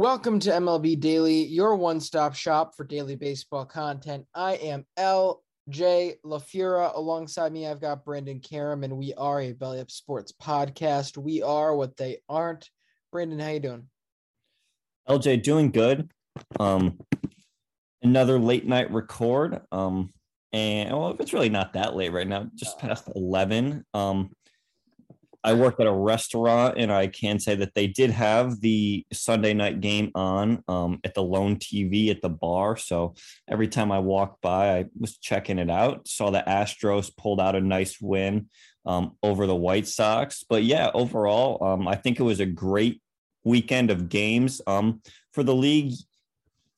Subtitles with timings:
[0.00, 4.24] Welcome to MLB Daily, your one stop shop for daily baseball content.
[4.34, 6.96] I am LJ LaFura.
[6.96, 11.18] Alongside me, I've got Brandon Karam, and we are a Belly Up Sports podcast.
[11.18, 12.70] We are what they aren't.
[13.12, 13.90] Brandon, how you doing?
[15.06, 16.10] LJ, doing good.
[16.58, 16.98] Um,
[18.00, 19.60] another late night record.
[19.70, 20.14] Um,
[20.54, 23.84] and well, it's really not that late right now, just past 11.
[23.92, 24.30] Um,
[25.42, 29.54] I work at a restaurant, and I can say that they did have the Sunday
[29.54, 32.76] night game on um, at the Lone TV at the bar.
[32.76, 33.14] So
[33.48, 36.06] every time I walked by, I was checking it out.
[36.06, 38.48] Saw the Astros pulled out a nice win
[38.84, 40.44] um, over the White Sox.
[40.48, 43.00] But yeah, overall, um, I think it was a great
[43.44, 45.00] weekend of games um,
[45.32, 45.94] for the league.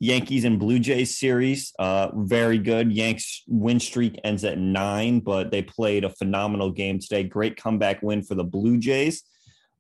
[0.03, 2.93] Yankees and Blue Jays series, uh, very good.
[2.93, 7.23] Yanks win streak ends at nine, but they played a phenomenal game today.
[7.23, 9.23] Great comeback win for the Blue Jays.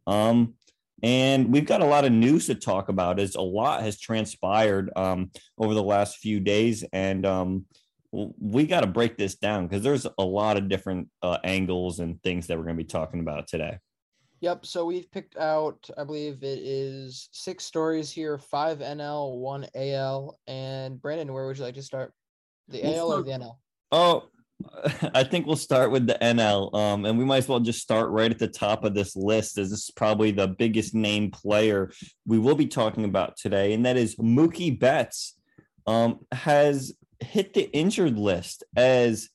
[0.06, 0.54] Um,
[1.02, 4.92] and we've got a lot of news to talk about as a lot has transpired
[4.94, 6.84] um, over the last few days.
[6.92, 7.64] And um,
[8.12, 12.22] we got to break this down because there's a lot of different uh, angles and
[12.22, 13.78] things that we're going to be talking about today.
[14.42, 14.66] Yep.
[14.66, 20.36] So we've picked out, I believe it is six stories here, five NL, one AL.
[20.48, 22.12] And Brandon, where would you like to start?
[22.66, 23.56] The we'll AL start, or the NL?
[23.92, 24.24] Oh,
[25.14, 26.74] I think we'll start with the NL.
[26.74, 29.58] Um, and we might as well just start right at the top of this list,
[29.58, 31.92] as this is probably the biggest name player
[32.26, 35.38] we will be talking about today, and that is Mookie Betts.
[35.86, 39.28] Um, has hit the injured list as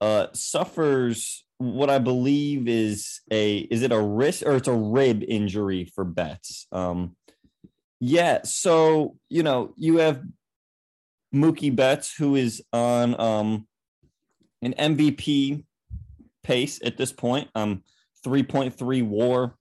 [0.00, 5.22] uh, suffers what I believe is a is it a wrist or it's a rib
[5.26, 6.66] injury for Betts.
[6.72, 7.16] Um,
[8.00, 10.22] yeah, so you know you have
[11.34, 13.66] Mookie Betts who is on um,
[14.62, 15.64] an MVP
[16.42, 17.48] pace at this point.
[17.54, 17.82] Um,
[18.22, 19.56] three point three WAR.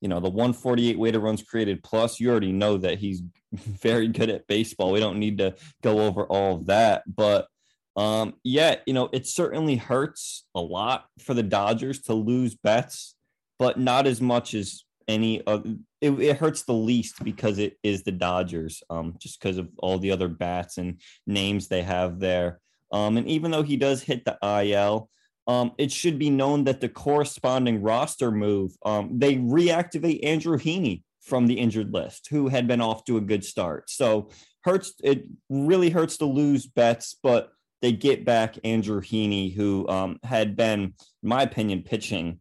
[0.00, 2.20] You know the one forty eight weighted runs created plus.
[2.20, 3.22] You already know that he's
[3.52, 4.92] very good at baseball.
[4.92, 7.48] We don't need to go over all of that, but
[7.96, 13.14] um, yeah, you know, it certainly hurts a lot for the Dodgers to lose Betts,
[13.58, 15.64] but not as much as any of
[16.00, 19.98] it, it hurts the least because it is the Dodgers, um, just because of all
[19.98, 22.60] the other bats and names they have there.
[22.92, 25.08] Um, and even though he does hit the IL,
[25.46, 31.02] um, it should be known that the corresponding roster move, um, they reactivate Andrew Heaney
[31.20, 33.90] from the injured list, who had been off to a good start.
[33.90, 34.30] So
[34.62, 37.50] hurts it really hurts to lose Betts, but
[37.84, 42.40] they get back Andrew Heaney, who um, had been, in my opinion, pitching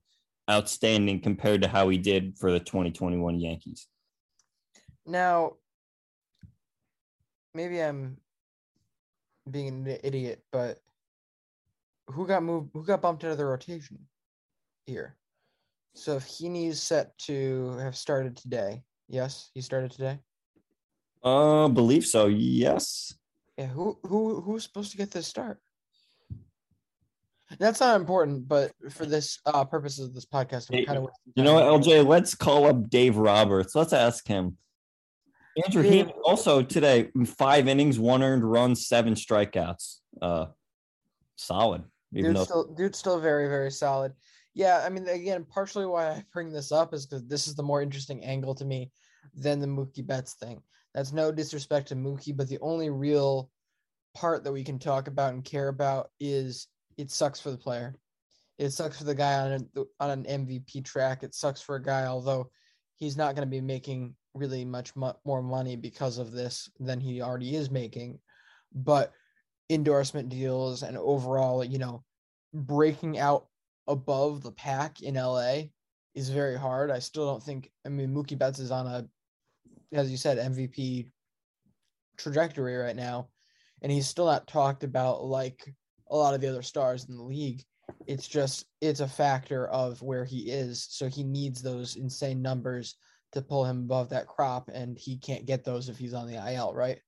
[0.50, 3.90] outstanding compared to how he did for the 2021 Yankees.
[5.06, 5.56] Now,
[7.54, 8.16] maybe I'm
[9.52, 10.80] being an idiot, but
[12.08, 12.70] who got moved?
[12.72, 14.00] Who got bumped out of the rotation
[14.86, 15.18] here?
[15.94, 20.20] So if Heaney's set to have started today, yes, he started today.
[21.22, 22.28] Uh, believe so.
[22.28, 23.14] Yes.
[23.58, 25.60] Yeah, who who who's supposed to get this start?
[27.60, 31.44] That's not important, but for this uh purposes of this podcast, I'm kind of you
[31.44, 33.76] know what, LJ, let's call up Dave Roberts.
[33.76, 34.58] Let's ask him.
[35.64, 39.98] Andrew Heaney also today five innings, one earned run, seven strikeouts.
[40.20, 40.48] Uh
[41.36, 41.84] solid.
[42.14, 44.14] Even dude's, though- still, dude's still very, very solid.
[44.56, 47.64] Yeah, I mean, again, partially why I bring this up is because this is the
[47.64, 48.92] more interesting angle to me
[49.36, 50.62] than the Mookie Betts thing.
[50.94, 53.50] That's no disrespect to Mookie, but the only real
[54.14, 56.68] part that we can talk about and care about is
[56.98, 57.96] it sucks for the player.
[58.60, 59.70] It sucks for the guy on an,
[60.00, 61.24] on an MVP track.
[61.24, 62.52] It sucks for a guy, although
[62.98, 67.00] he's not going to be making really much mo- more money because of this than
[67.00, 68.20] he already is making.
[68.74, 69.12] But
[69.70, 72.04] endorsement deals and overall, you know,
[72.54, 73.48] breaking out
[73.88, 75.64] above the pack in LA
[76.14, 76.92] is very hard.
[76.92, 77.72] I still don't think.
[77.86, 79.08] I mean, Mookie Betts is on a,
[79.94, 81.10] as you said, MVP
[82.18, 83.30] trajectory right now,
[83.82, 85.74] and he's still not talked about like
[86.10, 87.64] a lot of the other stars in the league.
[88.08, 92.96] It's just it's a factor of where he is, so he needs those insane numbers
[93.34, 96.54] to pull him above that crop, and he can't get those if he's on the
[96.54, 97.00] IL, right?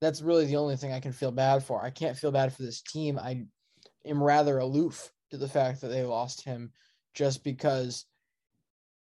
[0.00, 1.82] That's really the only thing I can feel bad for.
[1.82, 3.18] I can't feel bad for this team.
[3.18, 3.44] I
[4.06, 6.72] am rather aloof to the fact that they lost him
[7.14, 8.06] just because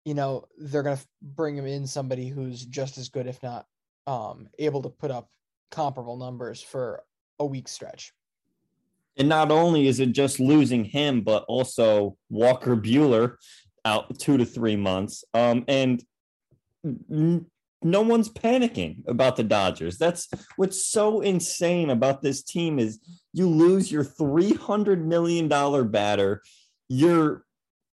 [0.06, 3.66] you know they're going to bring him in somebody who's just as good if not
[4.06, 5.28] um able to put up
[5.70, 7.02] comparable numbers for
[7.40, 8.12] a week stretch
[9.18, 13.34] and not only is it just losing him but also walker buehler
[13.84, 16.04] out two to three months um and
[17.82, 19.98] no one's panicking about the Dodgers.
[19.98, 23.00] That's what's so insane about this team is
[23.32, 26.42] you lose your 300 million dollar batter,
[26.88, 27.44] your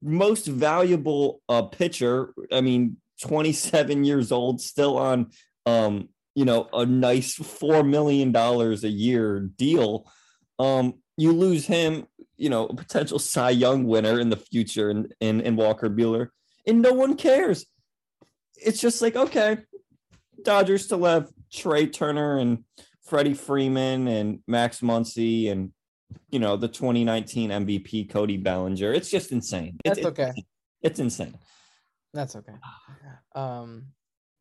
[0.03, 5.31] most valuable uh, pitcher, I mean 27 years old, still on
[5.67, 10.11] um you know a nice 4 million dollars a year deal.
[10.59, 12.07] Um you lose him,
[12.37, 16.29] you know, a potential Cy Young winner in the future in in, in Walker Buehler,
[16.67, 17.67] and no one cares.
[18.57, 19.59] It's just like okay,
[20.43, 22.65] Dodgers still have Trea Turner and
[23.05, 25.73] Freddie Freeman and Max Muncy and
[26.31, 28.93] you know the 2019 MVP Cody Bellinger.
[28.93, 29.77] It's just insane.
[29.85, 30.33] That's it's, okay.
[30.37, 30.47] It's,
[30.83, 31.39] it's insane.
[32.15, 32.55] That's okay.
[33.35, 33.87] Um,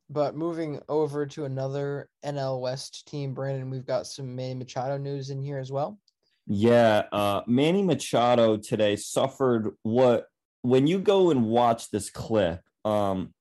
[0.10, 5.30] but moving over to another NL West team, Brandon, we've got some Manny Machado news
[5.30, 6.00] in here as well.
[6.46, 10.28] Yeah, uh, Manny Machado today suffered what
[10.62, 13.34] when you go and watch this clip, um,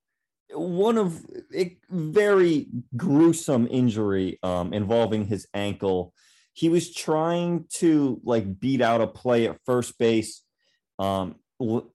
[0.53, 1.25] one of
[1.55, 6.13] a very gruesome injury um, involving his ankle.
[6.57, 10.41] He was trying to like beat out a play at first base,
[10.99, 11.93] um, l-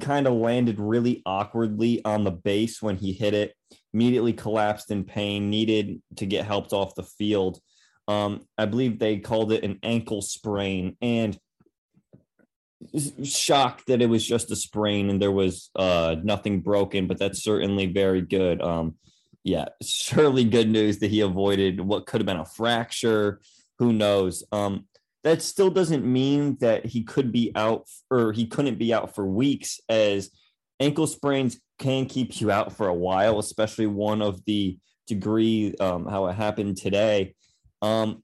[0.00, 3.54] kind of landed really awkwardly on the base when he hit it.
[3.92, 7.60] Immediately collapsed in pain, needed to get helped off the field.
[8.08, 11.38] Um, I believe they called it an ankle sprain, and
[13.22, 17.42] shocked that it was just a sprain and there was uh nothing broken but that's
[17.42, 18.94] certainly very good um
[19.42, 23.40] yeah surely good news that he avoided what could have been a fracture
[23.78, 24.86] who knows um
[25.22, 29.26] that still doesn't mean that he could be out or he couldn't be out for
[29.26, 30.30] weeks as
[30.80, 36.06] ankle sprains can keep you out for a while especially one of the degree um
[36.06, 37.34] how it happened today
[37.82, 38.22] um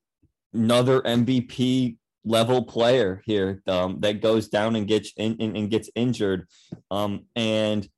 [0.52, 6.46] another mvp level player here um, that goes down and gets in, and, gets injured.
[6.90, 7.88] Um, and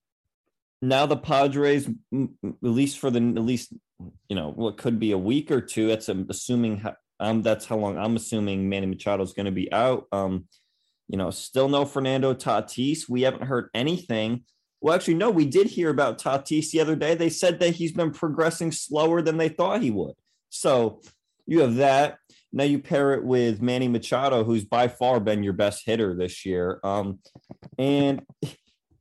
[0.81, 2.28] now the Padres, at
[2.60, 3.72] least for the at least
[4.28, 5.88] you know what could be a week or two.
[5.88, 6.84] That's um, assuming
[7.22, 10.06] um that's how long I'm assuming Manny Machado is going to be out.
[10.10, 10.46] Um,
[11.08, 13.08] you know, still no Fernando Tatis.
[13.08, 14.44] We haven't heard anything.
[14.80, 17.14] Well, actually, no, we did hear about Tatis the other day.
[17.14, 20.14] They said that he's been progressing slower than they thought he would.
[20.50, 21.00] So
[21.46, 22.19] you have that.
[22.52, 26.44] Now you pair it with Manny Machado, who's by far been your best hitter this
[26.44, 26.80] year.
[26.82, 27.20] Um,
[27.78, 28.26] and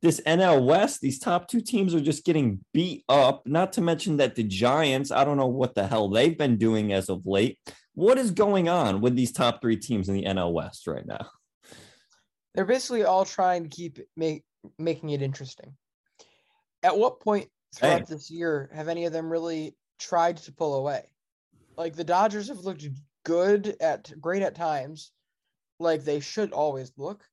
[0.00, 3.46] this NL West, these top two teams are just getting beat up.
[3.46, 6.92] Not to mention that the Giants, I don't know what the hell they've been doing
[6.92, 7.58] as of late.
[7.94, 11.26] What is going on with these top three teams in the NL West right now?
[12.54, 14.44] They're basically all trying to keep make,
[14.78, 15.74] making it interesting.
[16.82, 18.06] At what point throughout hey.
[18.08, 21.04] this year have any of them really tried to pull away?
[21.76, 22.86] Like the Dodgers have looked
[23.24, 25.12] good at great at times,
[25.78, 27.24] like they should always look.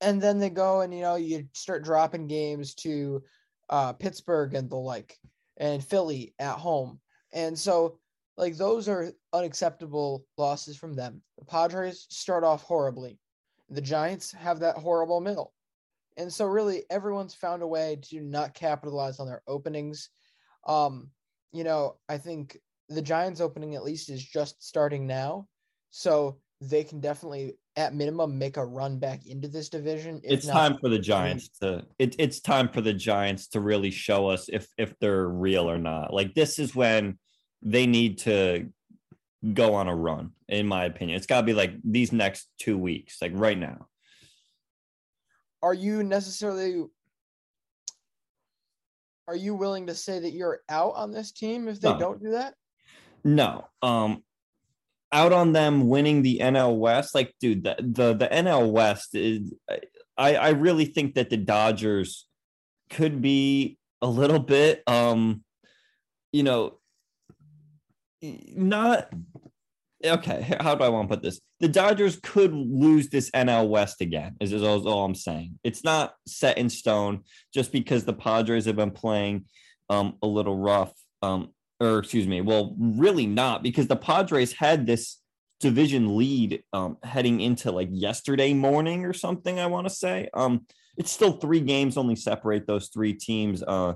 [0.00, 3.22] And then they go and you know you start dropping games to
[3.70, 5.16] uh, Pittsburgh and the like,
[5.56, 7.00] and Philly at home,
[7.32, 7.98] and so
[8.36, 11.22] like those are unacceptable losses from them.
[11.38, 13.18] The Padres start off horribly.
[13.68, 15.52] The Giants have that horrible middle.
[16.16, 20.10] And so really everyone's found a way to not capitalize on their openings.
[20.66, 21.08] Um,
[21.52, 22.58] you know, I think
[22.88, 25.48] the Giants opening at least is just starting now.
[25.90, 30.20] So they can definitely at minimum make a run back into this division.
[30.22, 33.90] It's not, time for the Giants to it, it's time for the Giants to really
[33.90, 36.12] show us if if they're real or not.
[36.12, 37.18] Like this is when
[37.62, 38.68] they need to
[39.54, 41.16] go on a run, in my opinion.
[41.16, 43.86] It's gotta be like these next two weeks, like right now.
[45.62, 46.84] Are you necessarily
[49.28, 51.98] are you willing to say that you're out on this team if they no.
[51.98, 52.54] don't do that?
[53.24, 53.68] No.
[53.80, 54.22] Um
[55.12, 59.54] out on them winning the NL West, like dude, the the, the NL West is
[60.16, 62.26] I I really think that the Dodgers
[62.90, 65.44] could be a little bit um
[66.32, 66.78] you know,
[68.22, 69.08] not
[70.04, 70.56] okay.
[70.60, 71.40] How do I want to put this?
[71.60, 74.36] The Dodgers could lose this NL West again.
[74.40, 75.58] Is, is all, I'm saying.
[75.62, 79.46] It's not set in stone just because the Padres have been playing
[79.88, 80.92] um, a little rough.
[81.22, 81.50] Um,
[81.80, 85.18] or excuse me, well, really not because the Padres had this
[85.60, 89.58] division lead um, heading into like yesterday morning or something.
[89.58, 90.28] I want to say.
[90.34, 93.62] Um, it's still three games only separate those three teams.
[93.62, 93.94] Uh,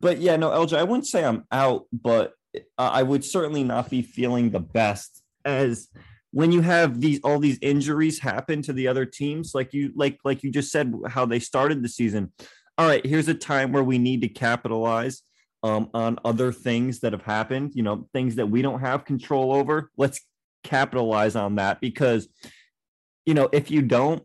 [0.00, 2.32] but yeah, no, LJ, I wouldn't say I'm out, but
[2.78, 5.88] I would certainly not be feeling the best as
[6.30, 10.18] when you have these all these injuries happen to the other teams like you like
[10.24, 12.32] like you just said how they started the season.
[12.76, 15.22] All right here's a time where we need to capitalize
[15.62, 19.52] um, on other things that have happened you know things that we don't have control
[19.52, 19.90] over.
[19.96, 20.20] Let's
[20.62, 22.28] capitalize on that because
[23.26, 24.24] you know if you don't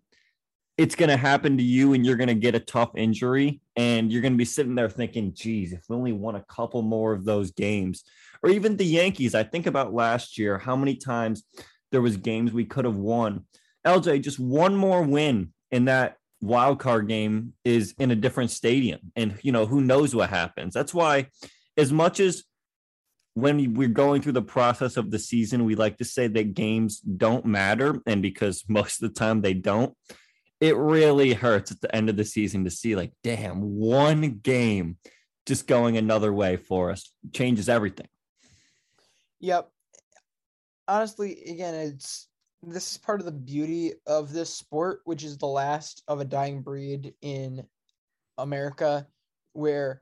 [0.79, 4.09] it's going to happen to you and you're going to get a tough injury and
[4.09, 7.11] you're going to be sitting there thinking geez if we only won a couple more
[7.11, 8.05] of those games.
[8.41, 11.43] Or even the yankees i think about last year how many times
[11.91, 13.45] there was games we could have won.
[13.85, 19.01] Lj just one more win in that wild card game is in a different stadium
[19.17, 20.73] and you know who knows what happens.
[20.73, 21.27] That's why
[21.75, 22.45] as much as
[23.33, 26.99] when we're going through the process of the season we like to say that games
[27.01, 29.93] don't matter and because most of the time they don't
[30.61, 34.97] it really hurts at the end of the season to see like damn one game
[35.45, 38.07] just going another way for us changes everything.
[39.39, 39.69] Yep.
[40.87, 42.27] Honestly again it's
[42.61, 46.25] this is part of the beauty of this sport which is the last of a
[46.25, 47.63] dying breed in
[48.37, 49.07] america
[49.53, 50.01] where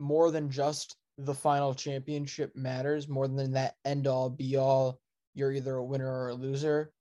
[0.00, 4.98] more than just the final championship matters more than that end all be all
[5.34, 6.92] you're either a winner or a loser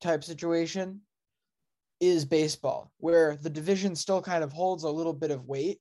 [0.00, 1.00] type situation
[2.00, 5.80] is baseball, where the division still kind of holds a little bit of weight.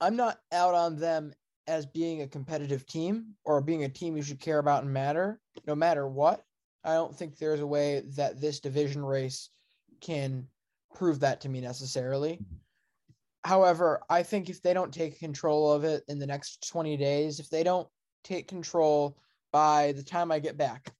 [0.00, 1.32] I'm not out on them
[1.66, 5.40] as being a competitive team or being a team you should care about and matter,
[5.66, 6.42] no matter what.
[6.84, 9.50] I don't think there's a way that this division race
[10.00, 10.46] can
[10.94, 12.40] prove that to me necessarily.
[13.44, 17.40] However, I think if they don't take control of it in the next 20 days,
[17.40, 17.88] if they don't
[18.24, 19.16] take control
[19.52, 20.92] by the time I get back,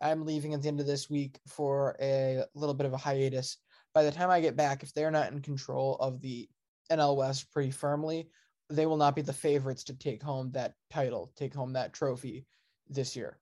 [0.00, 3.58] I'm leaving at the end of this week for a little bit of a hiatus.
[3.94, 6.48] By the time I get back, if they're not in control of the
[6.90, 8.28] NL West pretty firmly,
[8.70, 12.46] they will not be the favorites to take home that title, take home that trophy
[12.88, 13.38] this year.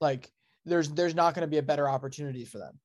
[0.00, 0.30] Like
[0.64, 2.78] there's there's not going to be a better opportunity for them.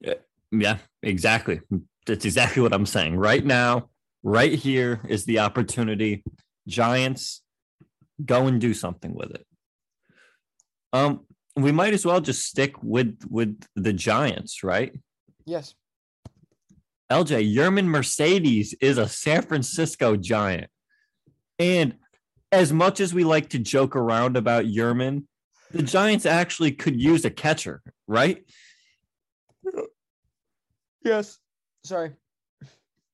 [0.00, 0.14] Yeah,
[0.50, 1.60] yeah, exactly.
[2.06, 3.16] That's exactly what I'm saying.
[3.16, 3.88] Right now,
[4.22, 6.22] right here is the opportunity.
[6.68, 7.42] Giants,
[8.24, 9.46] go and do something with it.
[10.96, 11.26] Um,
[11.56, 14.92] we might as well just stick with with the Giants, right?
[15.44, 15.74] Yes.
[17.12, 20.70] LJ Yermin Mercedes is a San Francisco Giant,
[21.58, 21.96] and
[22.50, 25.24] as much as we like to joke around about Yermin,
[25.70, 28.44] the Giants actually could use a catcher, right?
[31.04, 31.38] Yes.
[31.84, 32.12] Sorry.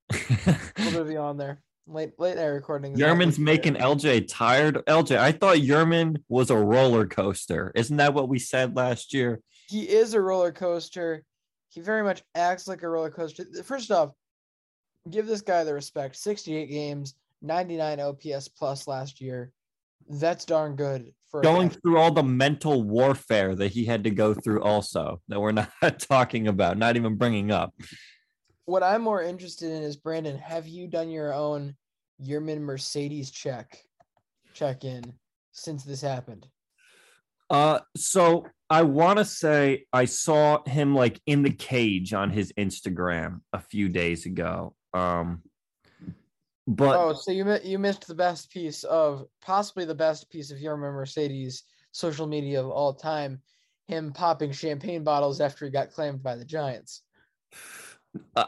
[0.11, 2.95] a little bit beyond there late late night recording.
[2.95, 4.75] Yermin's making LJ tired.
[4.87, 7.71] LJ, I thought Yermin was a roller coaster.
[7.75, 9.41] Isn't that what we said last year?
[9.69, 11.23] He is a roller coaster.
[11.69, 13.45] He very much acts like a roller coaster.
[13.63, 14.11] First off,
[15.09, 16.15] give this guy the respect.
[16.15, 19.51] 68 games, 99 OPS plus last year.
[20.07, 24.33] That's darn good for going through all the mental warfare that he had to go
[24.33, 27.73] through also that we're not talking about, not even bringing up
[28.65, 30.37] what I'm more interested in is Brandon.
[30.37, 31.75] Have you done your own
[32.21, 33.77] Yermin Mercedes check
[34.53, 35.13] check in
[35.51, 36.47] since this happened?
[37.49, 42.53] Uh, so I want to say I saw him like in the cage on his
[42.57, 44.75] Instagram a few days ago.
[44.93, 45.43] Um,
[46.65, 50.59] but oh, so you you missed the best piece of possibly the best piece of
[50.59, 53.41] Yermin Mercedes social media of all time.
[53.87, 57.01] Him popping champagne bottles after he got claimed by the Giants
[58.35, 58.45] uh,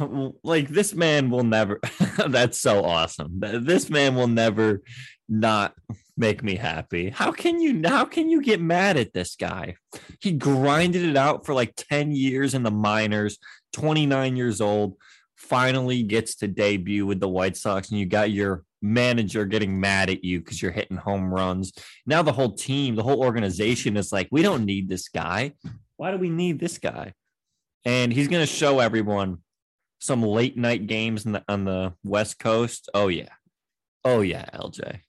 [0.42, 1.80] like this man will never
[2.28, 3.40] that's so awesome.
[3.40, 4.82] This man will never
[5.28, 5.74] not
[6.16, 7.10] make me happy.
[7.10, 9.76] How can you how can you get mad at this guy?
[10.20, 13.38] He grinded it out for like 10 years in the minors
[13.72, 14.96] 29 years old
[15.36, 20.10] finally gets to debut with the white sox and you got your manager getting mad
[20.10, 21.72] at you because you're hitting home runs.
[22.06, 25.54] Now the whole team the whole organization is like we don't need this guy.
[25.96, 27.12] Why do we need this guy
[27.84, 29.38] and he's going to show everyone
[30.00, 32.88] some late night games the, on the West Coast.
[32.94, 33.28] Oh yeah,
[34.04, 35.00] oh yeah, LJ.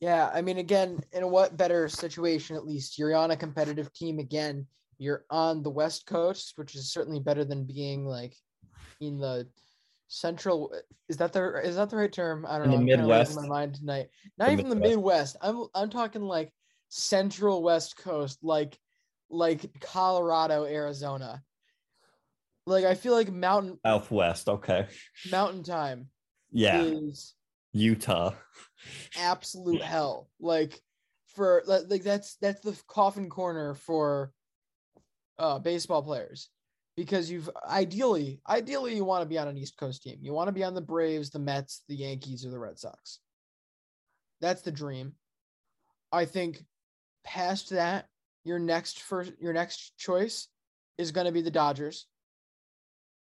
[0.00, 2.56] Yeah, I mean, again, in what better situation?
[2.56, 4.66] At least you're on a competitive team again.
[4.98, 8.34] You're on the West Coast, which is certainly better than being like
[9.00, 9.46] in the
[10.08, 10.70] Central
[11.08, 12.44] is that the is that the right term?
[12.46, 12.78] I don't In know.
[12.78, 13.34] the Midwest?
[13.34, 14.08] my mind tonight.
[14.36, 14.96] Not The even the Midwest.
[14.96, 15.36] Midwest.
[15.40, 16.52] I'm I'm talking like
[16.90, 18.76] Central West Coast, like
[19.30, 21.42] like Colorado, Arizona.
[22.66, 24.48] Like I feel like mountain Southwest.
[24.48, 24.86] Okay.
[25.30, 26.08] mountain time
[26.50, 26.82] Yeah.
[26.82, 27.34] is
[27.72, 28.34] Utah.
[29.18, 30.28] absolute hell.
[30.40, 30.80] Like
[31.34, 34.32] for like like, that's that's the coffin corner for
[35.38, 36.50] uh baseball players
[36.96, 40.18] because you've ideally ideally you want to be on an East Coast team.
[40.20, 43.18] You want to be on the Braves, the Mets, the Yankees, or the Red Sox.
[44.40, 45.14] That's the dream.
[46.12, 46.62] I think
[47.24, 48.06] past that,
[48.44, 50.48] your next first your next choice
[50.98, 52.06] is going to be the Dodgers.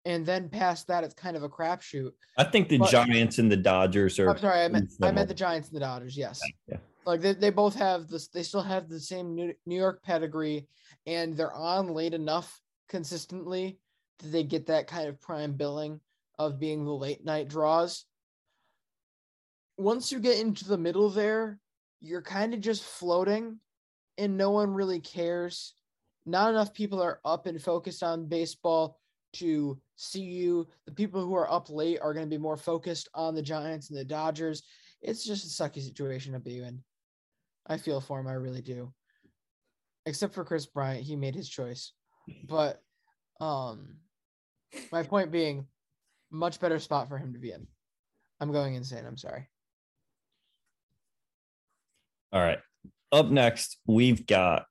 [0.06, 2.12] And then past that, it's kind of a crapshoot.
[2.38, 4.30] I think the But- Giants and the Dodgers are.
[4.30, 6.18] I'm sorry, I meant I meant the Giants and the Dodgers.
[6.18, 6.78] Yes, Yeah.
[7.06, 8.28] like they, they both have this.
[8.28, 10.68] They still have the same New, New York pedigree,
[11.06, 13.80] and they're on late enough consistently
[14.20, 16.02] that they get that kind of prime billing
[16.38, 18.06] of being the late night draws.
[19.78, 21.60] Once you get into the middle there,
[22.02, 23.60] you're kind of just floating,
[24.18, 25.74] and no one really cares.
[26.26, 29.00] Not enough people are up and focused on baseball
[29.34, 30.68] to see you.
[30.86, 33.90] The people who are up late are going to be more focused on the Giants
[33.90, 34.64] and the Dodgers.
[35.02, 36.82] It's just a sucky situation to be in.
[37.68, 38.94] I feel for him, I really do.
[40.06, 41.94] Except for Chris Bryant, he made his choice.
[42.48, 42.82] But
[43.40, 43.98] um
[44.92, 45.68] my point being,
[46.32, 47.68] much better spot for him to be in.
[48.40, 49.48] I'm going insane, I'm sorry.
[52.32, 52.60] All right.
[53.12, 54.66] Up next, we've got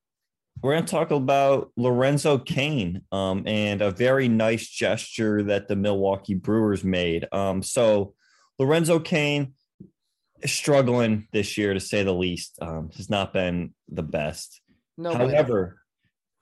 [0.63, 5.75] we're going to talk about Lorenzo Cain um, and a very nice gesture that the
[5.75, 7.27] Milwaukee Brewers made.
[7.33, 8.15] Um, so
[8.61, 9.55] Lorenzo Cain
[10.41, 12.59] is struggling this year, to say the least.
[12.63, 14.61] Um, has not been the best.
[14.97, 15.15] No.
[15.15, 15.81] However,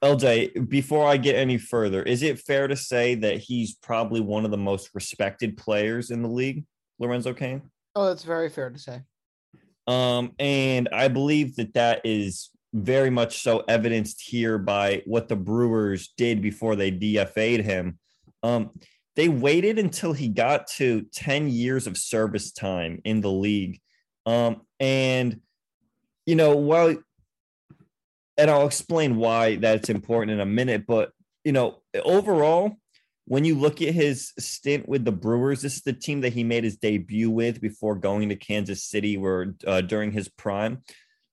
[0.05, 4.45] LJ, before I get any further, is it fair to say that he's probably one
[4.45, 6.65] of the most respected players in the league,
[6.99, 7.63] Lorenzo Cain?
[7.97, 9.01] Oh, that's very fair to say.
[9.87, 15.37] Um, and I believe that that is very much so evidenced here by what the
[15.37, 17.99] Brewers did before they DFA'd him.
[18.43, 18.71] Um,
[19.17, 23.81] they waited until he got to 10 years of service time in the league.
[24.25, 25.41] Um, and,
[26.27, 26.97] you know, while,
[28.39, 31.13] and I'll explain why that's important in a minute, but,
[31.45, 32.77] you know, overall,
[33.27, 36.43] when you look at his stint with the Brewers, this is the team that he
[36.43, 40.83] made his debut with before going to Kansas City, where uh, during his prime.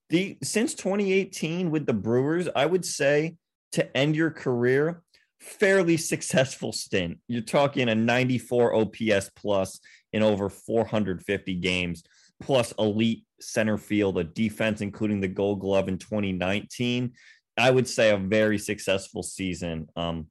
[0.10, 3.36] The since 2018 with the Brewers, I would say
[3.74, 5.02] to end your career,
[5.40, 7.20] fairly successful stint.
[7.28, 9.80] You're talking a 94 OPS plus
[10.14, 12.04] in over 450 games,
[12.40, 17.14] plus elite center field, a defense, including the Gold Glove in 2019.
[17.58, 19.90] I would say a very successful season.
[19.96, 20.28] Um,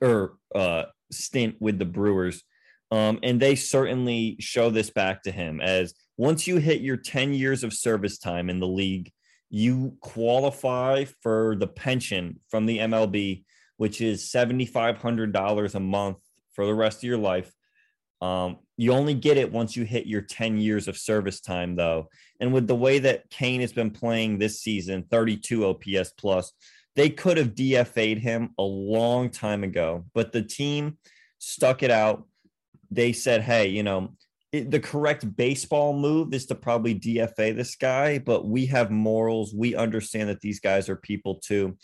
[0.00, 2.42] or uh, stint with the Brewers.
[2.90, 7.32] Um, and they certainly show this back to him as once you hit your 10
[7.32, 9.10] years of service time in the league,
[9.48, 13.42] you qualify for the pension from the MLB,
[13.78, 16.18] which is $7,500 a month
[16.52, 17.50] for the rest of your life.
[18.20, 22.10] Um, you only get it once you hit your 10 years of service time, though.
[22.38, 26.52] And with the way that Cain has been playing this season, 32 OPS plus,
[26.96, 30.98] they could have DFA'd him a long time ago, but the team
[31.38, 32.26] stuck it out.
[32.90, 34.12] They said, hey, you know,
[34.52, 39.54] it, the correct baseball move is to probably DFA this guy, but we have morals.
[39.54, 41.76] We understand that these guys are people too.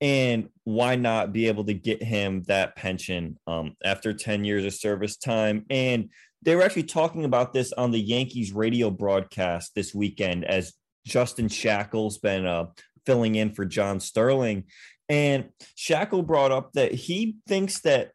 [0.00, 4.74] And why not be able to get him that pension um, after 10 years of
[4.74, 5.64] service time?
[5.70, 6.10] And
[6.42, 10.74] they were actually talking about this on the Yankees radio broadcast this weekend as
[11.06, 12.66] Justin Shackil's been uh,
[13.06, 14.64] filling in for John Sterling.
[15.08, 18.12] And Shackle brought up that he thinks that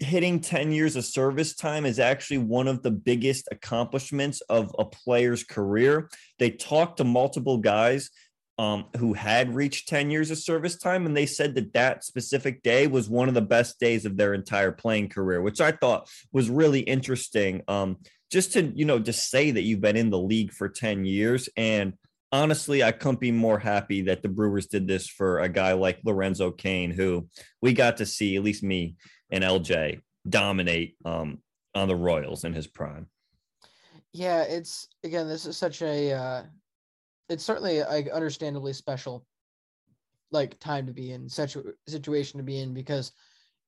[0.00, 4.84] hitting 10 years of service time is actually one of the biggest accomplishments of a
[4.84, 6.10] player's career.
[6.38, 8.10] They talked to multiple guys
[8.58, 12.62] um, who had reached 10 years of service time, and they said that that specific
[12.62, 16.08] day was one of the best days of their entire playing career, which I thought
[16.32, 17.62] was really interesting.
[17.66, 17.98] Um,
[18.30, 21.48] just to, you know, just say that you've been in the league for 10 years.
[21.56, 21.94] And
[22.32, 26.00] honestly, I couldn't be more happy that the Brewers did this for a guy like
[26.04, 27.28] Lorenzo Cain, who
[27.62, 28.96] we got to see, at least me
[29.34, 31.38] and LJ, dominate um,
[31.74, 33.08] on the Royals in his prime.
[34.12, 36.42] Yeah, it's again, this is such a uh
[37.28, 39.26] it's certainly like understandably special
[40.30, 43.10] like time to be in, such a situation to be in because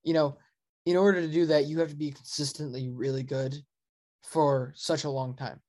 [0.05, 0.39] you know,
[0.85, 3.57] in order to do that, you have to be consistently really good
[4.23, 5.61] for such a long time.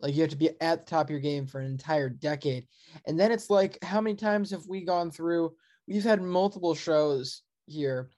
[0.00, 2.66] Like you have to be at the top of your game for an entire decade.
[3.06, 5.54] And then it's like, how many times have we gone through?
[5.88, 8.10] We've had multiple shows here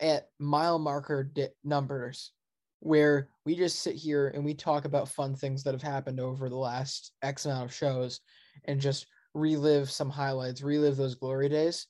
[0.00, 2.32] at mile marker di- numbers
[2.80, 6.48] where we just sit here and we talk about fun things that have happened over
[6.48, 8.20] the last X amount of shows
[8.64, 11.86] and just relive some highlights, relive those glory days.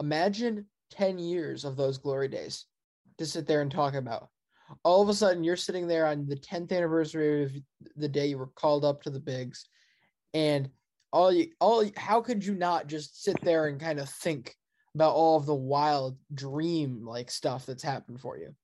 [0.00, 2.66] Imagine 10 years of those glory days
[3.18, 4.28] to sit there and talk about.
[4.82, 7.52] All of a sudden, you're sitting there on the 10th anniversary of
[7.96, 9.66] the day you were called up to the bigs,
[10.32, 10.68] and
[11.12, 14.56] all you, all, how could you not just sit there and kind of think
[14.94, 18.54] about all of the wild dream like stuff that's happened for you?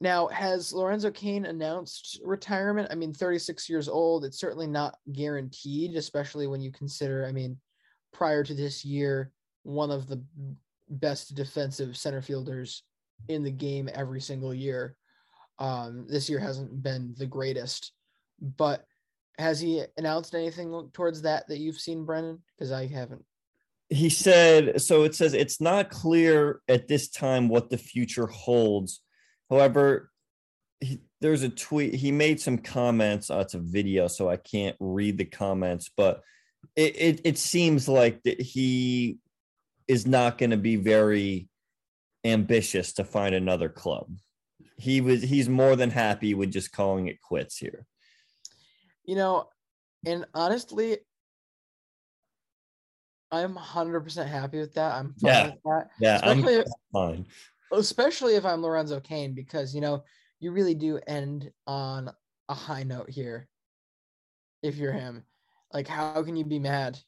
[0.00, 2.88] Now, has Lorenzo Cain announced retirement?
[2.90, 4.24] I mean, 36 years old.
[4.24, 7.56] It's certainly not guaranteed, especially when you consider, I mean,
[8.12, 9.30] prior to this year,
[9.62, 10.20] one of the
[10.88, 12.82] best defensive center fielders
[13.28, 14.96] in the game every single year.
[15.60, 17.92] Um, this year hasn't been the greatest,
[18.40, 18.84] but
[19.38, 22.42] has he announced anything towards that that you've seen, Brennan?
[22.56, 23.24] Because I haven't.
[23.92, 25.04] He said so.
[25.04, 29.02] It says it's not clear at this time what the future holds.
[29.50, 30.10] However,
[30.80, 31.94] he, there's a tweet.
[31.94, 33.30] He made some comments.
[33.30, 36.22] Uh, it's a video, so I can't read the comments, but
[36.74, 39.18] it it, it seems like that he
[39.86, 41.50] is not going to be very
[42.24, 44.06] ambitious to find another club.
[44.78, 47.84] He was he's more than happy with just calling it quits here.
[49.04, 49.48] You know,
[50.06, 50.98] and honestly,
[53.32, 54.92] I'm 100% happy with that.
[54.94, 55.44] I'm fine Yeah.
[55.46, 55.90] with that.
[55.98, 57.26] Yeah, Especially, I'm fine.
[57.72, 60.04] especially if I'm Lorenzo Cain, because you know
[60.38, 62.10] you really do end on
[62.50, 63.48] a high note here.
[64.62, 65.24] If you're him,
[65.72, 66.98] like how can you be mad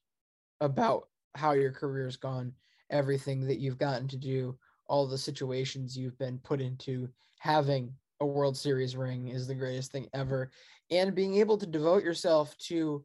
[0.61, 2.55] about how your career's gone,
[2.91, 7.09] everything that you've gotten to do, all the situations you've been put into,
[7.39, 10.51] having a World Series ring is the greatest thing ever,
[10.91, 13.05] and being able to devote yourself to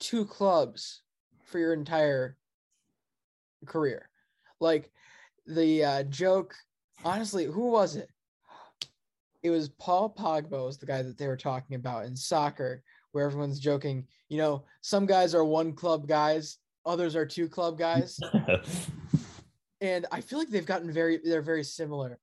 [0.00, 1.02] two clubs
[1.44, 2.36] for your entire
[3.66, 4.08] career.
[4.60, 4.90] Like
[5.46, 6.54] the uh, joke,
[7.04, 8.10] honestly, who was it?
[9.42, 13.24] It was Paul Pogba was the guy that they were talking about in soccer, where
[13.24, 14.06] everyone's joking.
[14.28, 18.18] You know, some guys are one club guys, others are two club guys,
[19.80, 22.18] and I feel like they've gotten very they're very similar.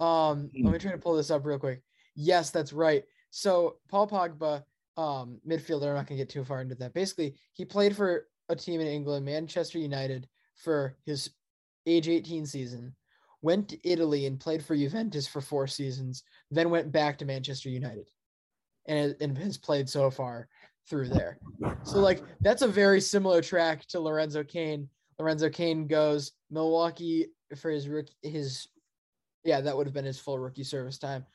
[0.00, 1.82] Um, let me try to pull this up real quick.
[2.14, 3.04] Yes, that's right.
[3.30, 4.62] So Paul Pogba,
[4.96, 5.88] um, midfielder.
[5.88, 6.94] I'm not gonna get too far into that.
[6.94, 11.30] Basically, he played for a team in England, Manchester United, for his
[11.86, 12.94] age 18 season.
[13.42, 16.22] Went to Italy and played for Juventus for four seasons.
[16.50, 18.06] Then went back to Manchester United,
[18.86, 20.48] and and has played so far
[20.88, 21.38] through there.
[21.82, 24.88] So like that's a very similar track to Lorenzo Cain.
[25.18, 28.66] Lorenzo Cain goes Milwaukee for his rookie his
[29.44, 31.26] yeah, that would have been his full rookie service time.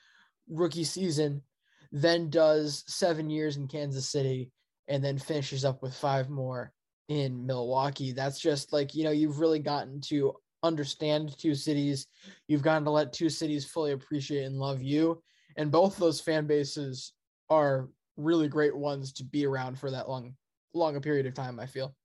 [0.49, 1.43] Rookie season,
[1.91, 4.51] then does 7 years in Kansas City
[4.87, 6.73] and then finishes up with 5 more
[7.09, 8.11] in Milwaukee.
[8.11, 12.07] That's just like, you know, you've really gotten to understand two cities.
[12.47, 15.21] You've gotten to let two cities fully appreciate and love you.
[15.57, 17.13] And both those fan bases
[17.49, 20.35] are really great ones to be around for that long
[20.73, 21.95] long a period of time, I feel.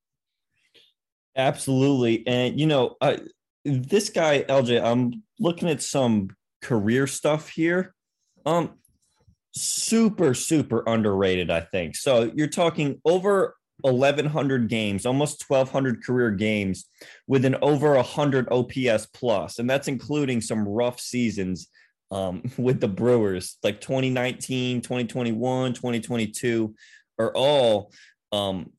[1.36, 2.26] Absolutely.
[2.26, 3.18] And, you know, uh,
[3.64, 6.30] this guy, LJ, I'm looking at some
[6.62, 7.94] career stuff here.
[8.46, 8.78] Um,
[9.54, 11.96] super, super underrated, I think.
[11.96, 13.54] So you're talking over
[13.92, 16.86] 1,100 games, almost 1,200 career games
[17.26, 21.68] with an over 100 OPS plus, and that's including some rough seasons
[22.10, 26.74] um, with the Brewers, like 2019, 2021, 2022,
[27.18, 27.92] are all
[28.32, 28.72] um,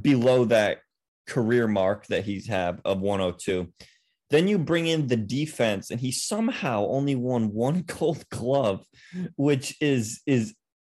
[0.00, 0.78] below that
[1.26, 3.72] career mark that he's have of 102.
[4.30, 8.86] Then you bring in the defense, and he somehow only won one Gold Glove,
[9.36, 10.54] which is is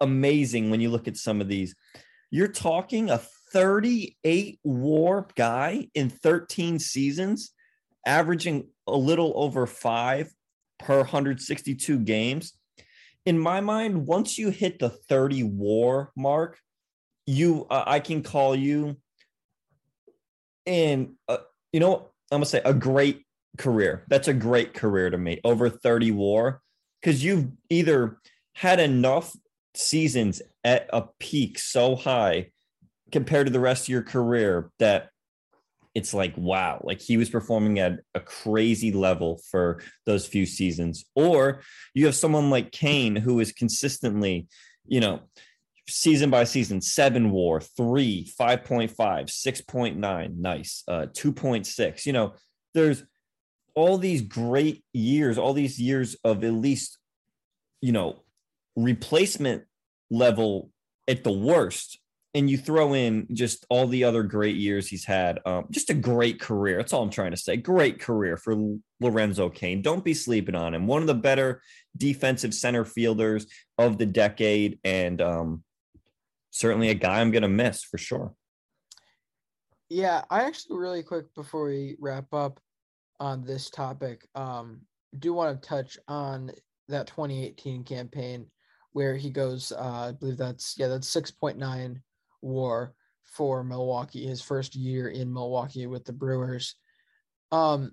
[0.00, 1.74] Amazing when you look at some of these.
[2.30, 3.20] You're talking a
[3.52, 7.52] 38 war guy in 13 seasons,
[8.04, 10.32] averaging a little over five
[10.78, 12.52] per 162 games.
[13.24, 16.58] In my mind, once you hit the 30 war mark,
[17.26, 18.96] you uh, I can call you
[20.66, 21.38] in uh,
[21.72, 23.24] you know I'm gonna say a great
[23.56, 24.04] career.
[24.08, 25.40] That's a great career to me.
[25.44, 26.60] Over 30 war
[27.00, 28.18] because you've either
[28.54, 29.34] had enough
[29.74, 32.50] seasons at a peak so high
[33.12, 35.10] compared to the rest of your career that
[35.94, 41.04] it's like wow like he was performing at a crazy level for those few seasons.
[41.14, 41.62] Or
[41.94, 44.48] you have someone like cain who is consistently
[44.86, 45.20] you know
[45.88, 52.32] season by season seven war three 5.5 6.9 nice uh 2.6 you know
[52.72, 53.04] there's
[53.74, 56.98] all these great years all these years of at least
[57.82, 58.23] you know
[58.76, 59.64] replacement
[60.10, 60.70] level
[61.08, 61.98] at the worst
[62.34, 65.38] and you throw in just all the other great years he's had.
[65.46, 66.78] Um, just a great career.
[66.78, 67.56] That's all I'm trying to say.
[67.56, 68.56] Great career for
[69.00, 69.82] Lorenzo Cain.
[69.82, 70.88] Don't be sleeping on him.
[70.88, 71.62] One of the better
[71.96, 73.46] defensive center fielders
[73.78, 75.62] of the decade, and um,
[76.50, 78.34] certainly a guy I'm going to miss for sure.
[79.88, 82.58] Yeah, I actually really quick before we wrap up
[83.20, 84.80] on this topic, um,
[85.16, 86.50] do want to touch on
[86.88, 88.46] that 2018 campaign
[88.94, 89.72] where he goes.
[89.72, 92.00] Uh, I believe that's yeah, that's 6.9
[92.40, 96.76] war for Milwaukee, his first year in Milwaukee with the Brewers.
[97.52, 97.92] Um,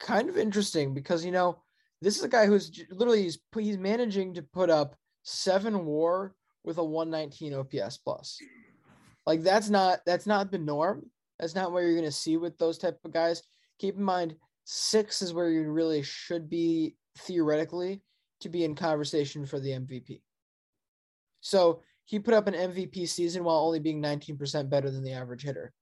[0.00, 1.58] kind of interesting because you know
[2.00, 6.78] this is a guy who's literally he's he's managing to put up seven WAR with
[6.78, 8.38] a 119 OPS plus.
[9.26, 11.04] Like that's not that's not the norm.
[11.38, 13.42] That's not what you're going to see with those type of guys.
[13.78, 18.00] Keep in mind, six is where you really should be theoretically
[18.40, 20.20] to be in conversation for the MVP.
[21.40, 25.42] So he put up an MVP season while only being 19% better than the average
[25.42, 25.72] hitter.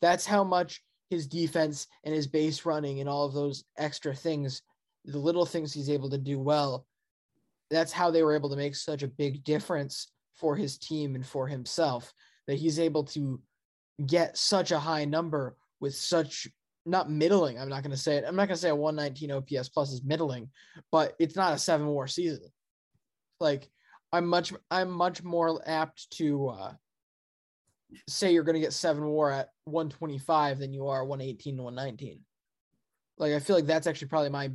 [0.00, 4.62] That's how much his defense and his base running and all of those extra things,
[5.04, 6.86] the little things he's able to do well,
[7.70, 11.24] that's how they were able to make such a big difference for his team and
[11.26, 12.12] for himself
[12.46, 13.40] that he's able to
[14.06, 16.48] get such a high number with such
[16.86, 17.58] not middling.
[17.58, 18.24] I'm not going to say it.
[18.26, 20.50] I'm not going to say a 119 OPS plus is middling,
[20.90, 22.48] but it's not a seven war season.
[23.38, 23.68] Like
[24.12, 26.72] I'm much I'm much more apt to uh,
[28.08, 32.20] say you're going to get seven WAR at 125 than you are 118 to 119.
[33.18, 34.50] Like I feel like that's actually probably my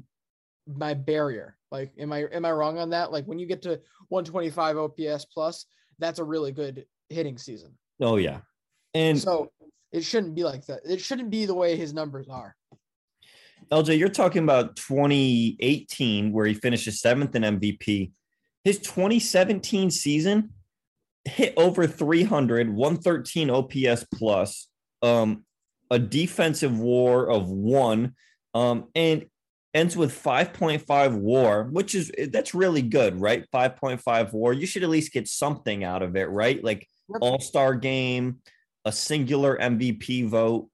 [0.67, 1.55] my barrier.
[1.71, 3.11] Like am I am I wrong on that?
[3.11, 5.65] Like when you get to 125 OPS plus,
[5.99, 7.77] that's a really good hitting season.
[8.01, 8.39] Oh yeah.
[8.93, 9.51] And so
[9.91, 10.81] it shouldn't be like that.
[10.85, 12.55] It shouldn't be the way his numbers are.
[13.71, 18.11] LJ, you're talking about 2018 where he finishes seventh in MVP
[18.65, 20.49] his 2017 season
[21.23, 24.67] hit over 300, 113 OPS plus,
[25.01, 25.45] um,
[25.89, 28.15] a defensive war of one,
[28.55, 29.27] um, and
[29.75, 33.45] ends with 5.5 war, which is that's really good, right?
[33.53, 34.51] 5.5 war.
[34.51, 36.63] You should at least get something out of it, right?
[36.63, 36.87] Like
[37.21, 38.39] all-star game,
[38.85, 40.69] a singular MVP vote,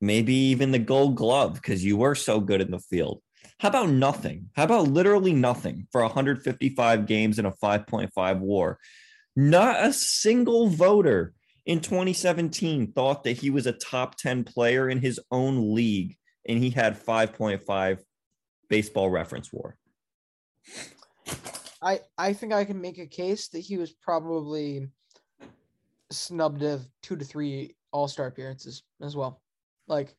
[0.00, 3.22] maybe even the gold glove because you were so good in the field.
[3.58, 4.50] How about nothing?
[4.56, 8.78] How about literally nothing for 155 games in a 5.5 war?
[9.36, 11.34] Not a single voter
[11.64, 16.16] in 2017 thought that he was a top 10 player in his own league
[16.48, 17.98] and he had 5.5
[18.68, 19.76] baseball reference war.
[21.80, 24.88] I I think I can make a case that he was probably
[26.12, 29.40] snubbed of two to three all-star appearances as well.
[29.88, 30.14] Like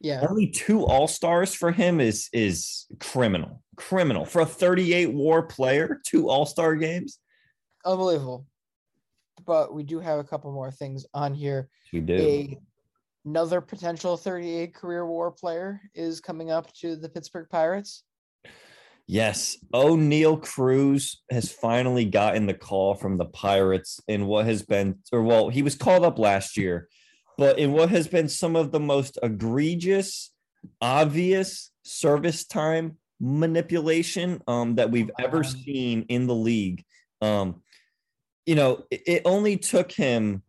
[0.00, 0.24] yeah.
[0.28, 3.62] Only two All Stars for him is is criminal.
[3.76, 6.00] Criminal for a 38 WAR player.
[6.06, 7.18] Two All Star games.
[7.84, 8.46] Unbelievable.
[9.44, 11.68] But we do have a couple more things on here.
[11.92, 12.14] We do.
[12.14, 12.58] A,
[13.24, 18.04] another potential 38 career WAR player is coming up to the Pittsburgh Pirates.
[19.10, 24.98] Yes, Oneil Cruz has finally gotten the call from the Pirates in what has been,
[25.10, 26.88] or well, he was called up last year
[27.38, 30.32] but in what has been some of the most egregious,
[30.82, 36.84] obvious service time manipulation um, that we've ever seen in the league.
[37.22, 37.62] Um,
[38.44, 40.42] you know, it, it, only took him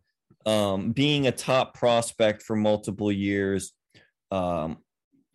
[0.46, 3.72] um, being a top prospect for multiple years.
[4.32, 4.78] Um,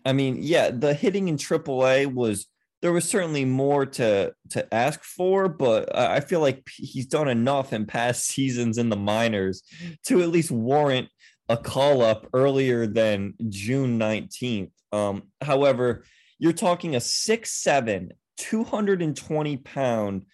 [0.05, 2.47] I mean, yeah, the hitting in AAA was
[2.85, 7.73] there was certainly more to to ask for, but I feel like he's done enough
[7.73, 9.63] in past seasons in the minors
[10.05, 11.09] to at least warrant
[11.49, 14.69] a call up earlier than June 19th.
[14.91, 16.03] Um, however,
[16.37, 20.27] you're talking a six seven, 220 pound,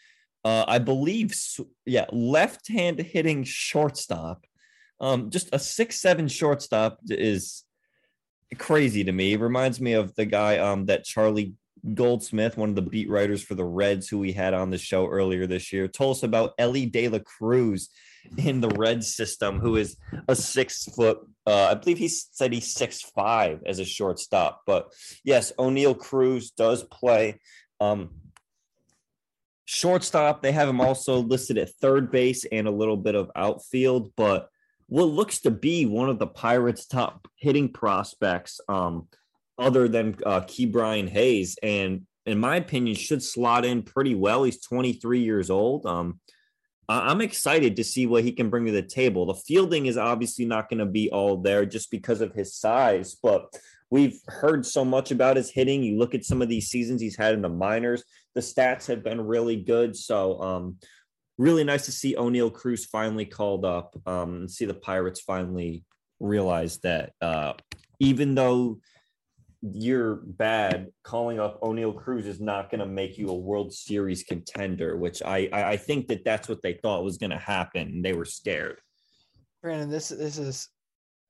[0.44, 1.34] uh, I believe,
[1.86, 4.46] yeah, left hand hitting shortstop.
[5.00, 7.64] Um, just a six seven shortstop is
[8.58, 9.32] crazy to me.
[9.32, 11.54] It reminds me of the guy um, that Charlie
[11.94, 15.08] Goldsmith, one of the beat writers for the Reds, who we had on the show
[15.08, 17.90] earlier this year, told us about Elly De La Cruz
[18.38, 22.72] in the red system who is a six foot uh, i believe he said he's
[22.72, 27.40] six five as a shortstop but yes Oneil cruz does play.
[27.80, 28.12] Um,
[29.66, 34.12] shortstop they have him also listed at third base and a little bit of outfield
[34.16, 34.50] but
[34.92, 39.08] what looks to be one of the Pirates' top hitting prospects, um,
[39.58, 44.44] other than uh, Brian Hayes, and in my opinion, should slot in pretty well.
[44.44, 45.86] He's 23 years old.
[45.86, 46.20] Um,
[46.90, 49.26] I'm excited to see what he can bring to the table.
[49.26, 53.16] The fielding is obviously not going to be all there just because of his size,
[53.22, 53.56] but
[53.90, 55.84] we've heard so much about his hitting.
[55.84, 58.04] You look at some of these seasons he's had in the minors,
[58.36, 59.96] the stats have been really good.
[59.96, 60.78] So, um,
[61.38, 65.84] really nice to see Oneil Cruz finally called up um, and see the Pirates finally
[66.20, 67.54] realize that uh,
[68.00, 68.80] even though
[69.62, 74.24] you're bad, calling up Oneil Cruz is not going to make you a World Series
[74.24, 77.88] contender, which I, I, I think that that's what they thought was going to happen.
[77.88, 78.80] And they were scared.
[79.62, 80.70] Brandon, this this is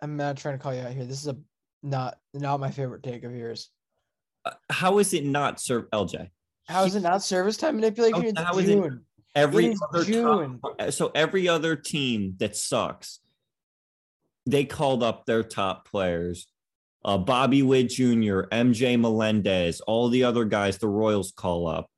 [0.02, 1.04] I'm not trying to call you out here.
[1.04, 1.38] This is a
[1.84, 3.70] not not my favorite take of yours.
[4.46, 6.30] Uh, how is it not serve LJ?
[6.68, 8.36] How is it not service time manipulation?
[8.38, 8.94] How is it
[9.36, 10.60] every It other June.
[10.80, 13.20] top, so every other team that sucks,
[14.46, 16.48] they called up their top players.
[17.04, 21.90] Uh, Bobby Witt Jr., MJ Melendez, all the other guys the Royals call up.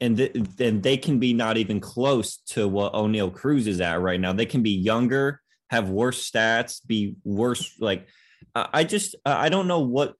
[0.00, 4.00] And th- then they can be not even close to what Oneil Cruz is at
[4.00, 4.32] right now.
[4.32, 5.40] They can be younger,
[5.70, 7.76] have worse stats, be worse.
[7.78, 8.08] Like,
[8.54, 10.14] I I just, I don't know what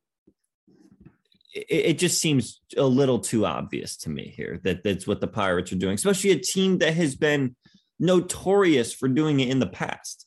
[1.54, 5.26] it, it just seems a little too obvious to me here that that's what the
[5.26, 7.56] Pirates are doing, especially a team that has been
[7.98, 10.26] notorious for doing it in the past.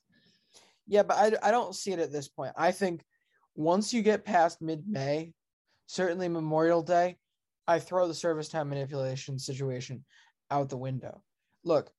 [0.88, 2.54] Yeah, but I, I don't see it at this point.
[2.56, 3.04] I think
[3.56, 5.34] once you get past mid May,
[5.88, 7.18] certainly Memorial Day,
[7.68, 10.06] I throw the service time manipulation situation
[10.52, 11.22] out the window.
[11.64, 11.92] Look,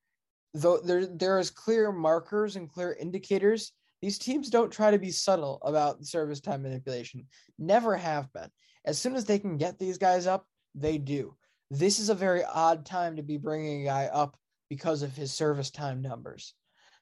[0.55, 3.73] though there there is clear markers and clear indicators.
[4.03, 7.27] These teams don't try to be subtle about service time manipulation.
[7.59, 8.51] Never have been.
[8.85, 11.35] As soon as they can get these guys up, they do.
[11.71, 14.37] This is a very odd time to be bringing a guy up
[14.69, 16.55] because of his service time numbers.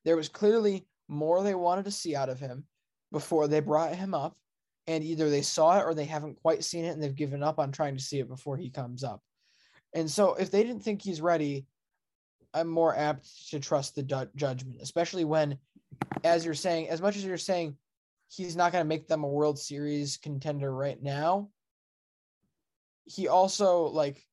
[0.04, 2.64] There was clearly more they wanted to see out of him
[3.12, 4.36] before they brought him up,
[4.86, 7.58] and either they saw it or they haven't quite seen it and they've given up
[7.58, 9.20] on trying to see it before he comes up.
[9.94, 11.66] And so, if they didn't think he's ready,
[12.52, 15.58] I'm more apt to trust the du- judgment, especially when,
[16.22, 17.76] as you're saying, as much as you're saying
[18.28, 21.48] he's not going to make them a World Series contender right now,
[23.04, 24.24] he also like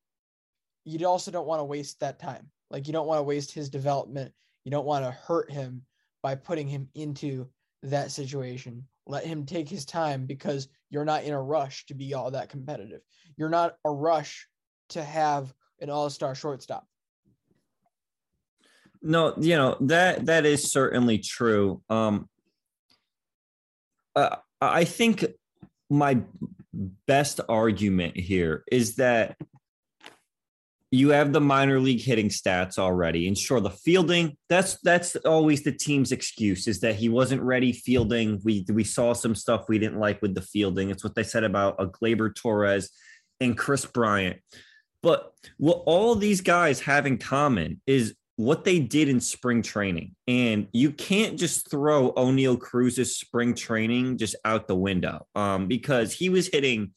[0.84, 2.50] you also don't want to waste that time.
[2.70, 4.32] Like you don't want to waste his development.
[4.64, 5.82] You don't want to hurt him
[6.22, 7.48] by putting him into
[7.82, 8.86] that situation.
[9.06, 12.48] Let him take his time because you're not in a rush to be all that
[12.48, 13.00] competitive.
[13.36, 14.46] You're not a rush
[14.90, 16.86] to have an all-star shortstop.
[19.02, 21.82] No, you know that that is certainly true.
[21.90, 22.28] Um,
[24.14, 25.24] uh, I think
[25.90, 26.20] my
[26.72, 29.36] best argument here is that
[30.94, 33.26] you have the minor league hitting stats already.
[33.26, 37.72] And sure the fielding that's that's always the team's excuse is that he wasn't ready
[37.72, 38.40] fielding.
[38.44, 40.90] We we saw some stuff we didn't like with the fielding.
[40.90, 42.90] It's what they said about a Gleyber Torres
[43.40, 44.40] and Kris Bryant.
[45.02, 50.14] But what all these guys have in common is what they did in spring training.
[50.28, 56.12] And you can't just throw Oneil Cruz's spring training just out the window um, because
[56.12, 56.92] he was hitting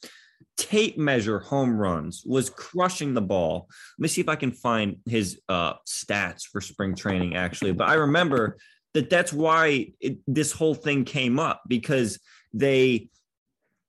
[0.57, 3.67] tape measure home runs, was crushing the ball.
[3.97, 7.73] Let me see if I can find his uh, stats for spring training, actually.
[7.73, 8.57] But I remember
[8.93, 12.19] that that's why it, this whole thing came up because
[12.53, 13.09] they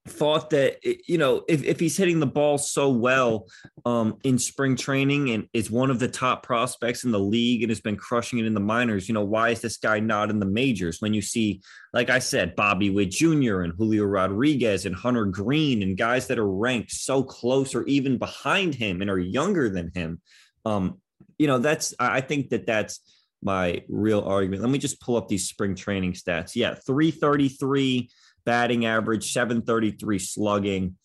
[0.08, 3.46] thought that you know if, if he's hitting the ball so well
[3.84, 7.70] um, in spring training and is one of the top prospects in the league and
[7.70, 10.38] has been crushing it in the minors you know why is this guy not in
[10.38, 11.00] the majors?
[11.00, 11.60] When you see
[11.92, 16.38] like i said bobby witt jr and julio rodriguez and Hunter Greene and guys that
[16.38, 20.20] are ranked so close or even behind him and are younger than him
[20.64, 21.00] um,
[21.38, 23.00] you know that's i think that that's
[23.42, 24.62] my real argument.
[24.62, 26.56] Let me just pull up these spring training stats.
[26.56, 28.10] Yeah 333
[28.46, 30.96] batting average, 733 slugging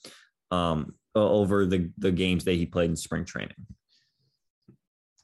[0.52, 3.56] um, over the, the games that he played in spring training.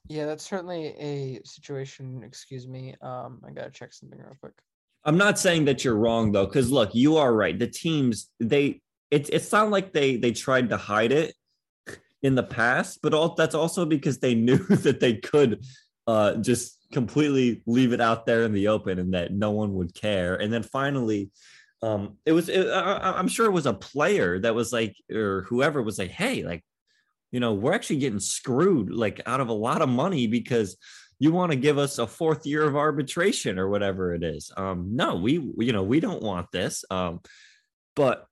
[0.09, 2.23] Yeah, that's certainly a situation.
[2.23, 2.95] Excuse me.
[3.01, 4.53] Um, I gotta check something real quick.
[5.03, 7.57] I'm not saying that you're wrong though, because look, you are right.
[7.57, 11.35] The teams they it's it's not like they they tried to hide it
[12.21, 15.63] in the past, but all that's also because they knew that they could
[16.07, 19.93] uh, just completely leave it out there in the open and that no one would
[19.93, 20.35] care.
[20.35, 21.31] And then finally,
[21.81, 25.43] um it was it, I, i'm sure it was a player that was like or
[25.49, 26.63] whoever was like hey like
[27.31, 30.77] you know we're actually getting screwed like out of a lot of money because
[31.19, 34.95] you want to give us a fourth year of arbitration or whatever it is um
[34.95, 37.19] no we you know we don't want this um
[37.95, 38.27] but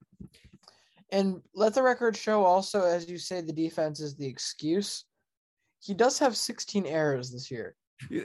[1.10, 5.04] And let the record show also, as you say, the defense is the excuse.
[5.80, 7.74] He does have 16 errors this year.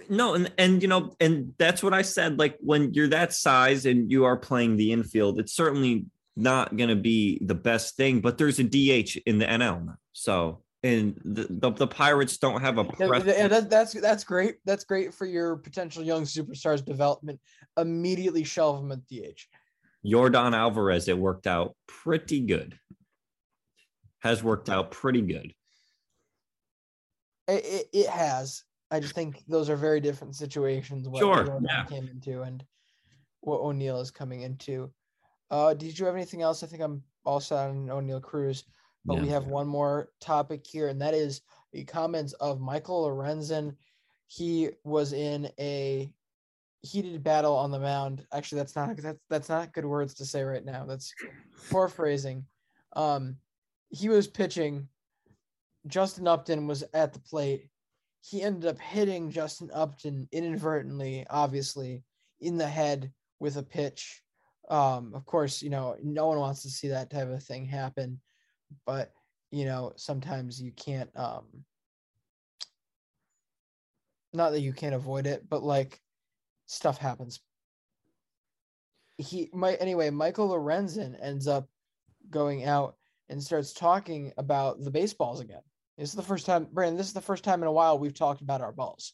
[0.10, 2.38] No, and and you know, and that's what I said.
[2.38, 6.06] Like when you're that size and you are playing the infield, it's certainly
[6.36, 8.20] not going to be the best thing.
[8.20, 12.78] But there's a DH in the NL so and the, the, the Pirates don't have
[12.80, 12.88] a.
[13.00, 14.56] Yeah, that, that's that's great.
[14.66, 17.40] That's great for your potential young superstars development.
[17.78, 19.42] Immediately shelve them at DH.
[20.06, 22.78] Yordan Alvarez, it worked out pretty good.
[24.20, 25.54] Has worked out pretty good.
[27.48, 28.64] It, it, it has.
[28.92, 31.08] I just think those are very different situations.
[31.08, 31.60] What sure.
[31.64, 31.86] Yeah.
[31.86, 32.64] came into and
[33.40, 34.92] what Oneil is coming into.
[35.50, 36.62] Uh, did you have anything else?
[36.64, 38.66] I think I'm also on Oneil Cruz,
[39.06, 39.22] but yeah.
[39.22, 41.42] we have one more topic here, and that is
[41.74, 43.76] the comments of Michael Lorenzen.
[44.28, 46.14] He was in a
[46.82, 48.26] heated battle on the mound.
[48.34, 50.86] Actually, that's not that's that's not good words to say right now.
[50.86, 51.14] That's
[51.70, 52.46] poor phrasing.
[52.94, 53.38] Um,
[53.90, 54.88] he was pitching.
[55.88, 57.68] Justin Upton was at the plate.
[58.22, 62.04] He ended up hitting Justin Upton inadvertently, obviously,
[62.40, 64.22] in the head with a pitch.
[64.70, 68.22] Um, of course, you know, no one wants to see that type of thing happen,
[68.86, 69.12] but
[69.52, 71.66] you know, sometimes you can't um
[74.34, 76.00] not that you can't avoid it, but like
[76.68, 77.42] stuff happens.
[79.18, 81.68] He my anyway, Michael Lorenzen ends up
[82.30, 82.96] going out
[83.30, 85.62] and starts talking about the baseballs again.
[86.02, 88.16] This is the first time, Brandon, this is the first time in a while we've
[88.16, 89.14] talked about our balls.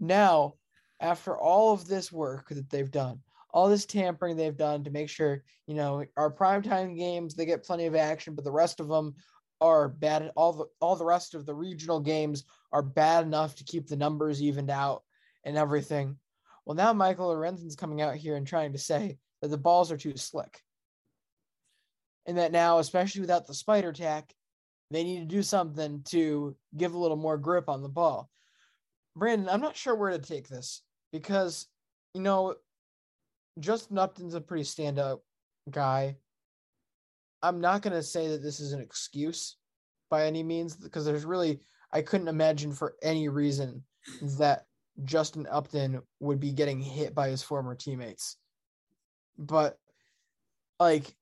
[0.00, 0.54] Now,
[0.98, 3.20] after all of this work that they've done,
[3.50, 7.66] all this tampering they've done to make sure, you know, our primetime games, they get
[7.66, 9.14] plenty of action, but the rest of them
[9.60, 10.32] are bad.
[10.36, 13.96] All the all the rest of the regional games are bad enough to keep the
[13.96, 15.02] numbers evened out
[15.44, 16.16] and everything.
[16.64, 19.98] Well, now Michael Lorenzen's coming out here and trying to say that the balls are
[19.98, 20.62] too slick.
[22.24, 24.32] And that now, especially without the spider tack,
[24.90, 28.30] they need to do something to give a little more grip on the ball.
[29.14, 30.82] Brandon, I'm not sure where to take this
[31.12, 31.66] because,
[32.14, 32.54] you know,
[33.58, 35.22] Justin Upton's a pretty stand up
[35.70, 36.16] guy.
[37.42, 39.56] I'm not going to say that this is an excuse
[40.10, 41.60] by any means because there's really,
[41.92, 43.82] I couldn't imagine for any reason
[44.38, 44.66] that
[45.04, 48.36] Justin Upton would be getting hit by his former teammates.
[49.38, 49.78] But
[50.78, 51.14] like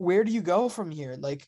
[0.00, 1.14] where do you go from here?
[1.18, 1.46] Like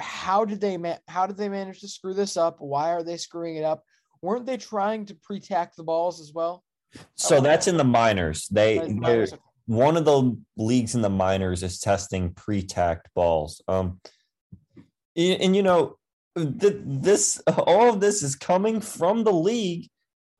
[0.00, 2.56] how did they ma- how did they manage to screw this up?
[2.60, 3.84] Why are they screwing it up?
[4.22, 6.64] Weren't they trying to pre-tack the balls as well?
[7.14, 8.48] So that's in the minors.
[8.48, 8.78] They
[9.66, 13.62] one of the leagues in the minors is testing pre-tacked balls.
[13.68, 14.00] Um
[15.16, 15.96] and, and you know
[16.34, 19.88] this all of this is coming from the league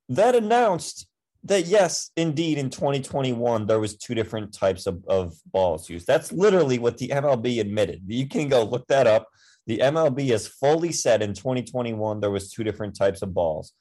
[0.09, 1.07] that announced
[1.45, 6.07] that yes, indeed, in 2021 there was two different types of, of balls used.
[6.07, 8.03] That's literally what the MLB admitted.
[8.07, 9.29] You can go look that up.
[9.67, 13.73] The MLB has fully said in 2021 there was two different types of balls.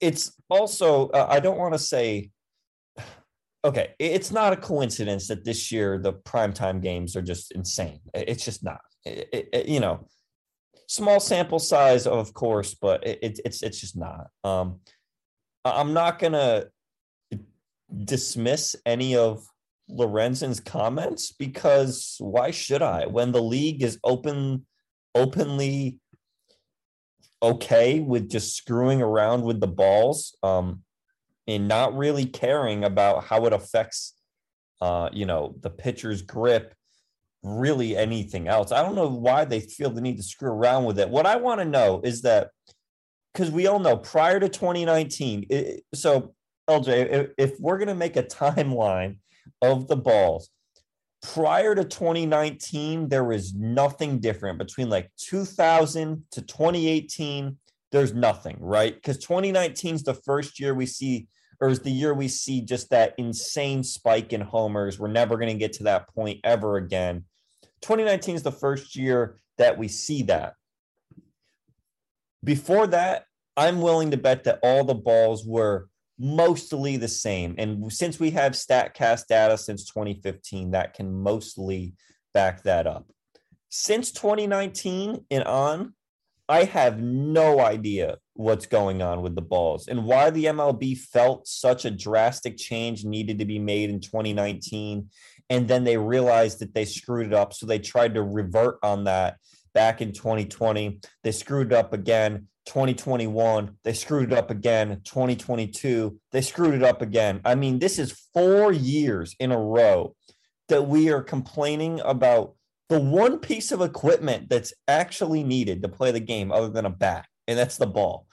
[0.00, 2.30] It's also uh, I don't want to say
[3.64, 8.00] okay, it's not a coincidence that this year the primetime games are just insane.
[8.12, 8.80] It's just not.
[9.04, 10.06] It, it, you know,
[10.86, 14.28] small sample size, of course, but it, it's it's just not.
[14.44, 14.80] Um,
[15.64, 16.66] I'm not gonna
[18.04, 19.46] dismiss any of
[19.88, 23.06] Lorenzen's comments because why should I?
[23.06, 24.66] When the league is open,
[25.14, 25.98] openly
[27.42, 30.82] okay with just screwing around with the balls, um,
[31.46, 34.14] and not really caring about how it affects,
[34.80, 36.74] uh, you know, the pitcher's grip
[37.42, 38.72] really anything else.
[38.72, 41.10] I don't know why they feel the need to screw around with it.
[41.10, 42.48] What I want to know is that
[43.34, 46.34] because we all know prior to 2019, it, so
[46.70, 49.18] LJ, if, if we're going to make a timeline
[49.60, 50.50] of the balls,
[51.22, 57.56] prior to 2019, there was nothing different between like 2000 to 2018.
[57.90, 58.94] There's nothing, right?
[58.94, 61.28] Because 2019 is the first year we see,
[61.60, 64.98] or is the year we see just that insane spike in homers.
[64.98, 67.24] We're never going to get to that point ever again.
[67.82, 70.54] 2019 is the first year that we see that.
[72.44, 73.24] Before that,
[73.56, 75.88] I'm willing to bet that all the balls were
[76.18, 77.54] mostly the same.
[77.58, 81.94] And since we have StatCast data since 2015, that can mostly
[82.32, 83.06] back that up.
[83.70, 85.94] Since 2019 and on,
[86.48, 91.48] I have no idea what's going on with the balls and why the MLB felt
[91.48, 95.08] such a drastic change needed to be made in 2019
[95.50, 97.52] and then they realized that they screwed it up.
[97.52, 99.36] So they tried to revert on that
[99.74, 101.00] back in 2020.
[101.22, 102.48] They screwed up again.
[102.66, 105.00] 2021, they screwed it up again.
[105.04, 107.40] 2022, they screwed it up again.
[107.44, 110.14] I mean, this is four years in a row
[110.68, 112.54] that we are complaining about
[112.88, 116.90] the one piece of equipment that's actually needed to play the game other than a
[116.90, 117.26] bat.
[117.46, 118.26] and that's the ball.